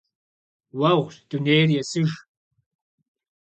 [0.79, 2.09] Уэгъущ дунейр, есыж.